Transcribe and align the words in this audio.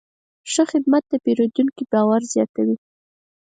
ښه 0.51 0.63
خدمت 0.71 1.03
د 1.09 1.13
پیرودونکي 1.23 1.83
باور 1.91 2.21
زیاتوي. 2.33 2.77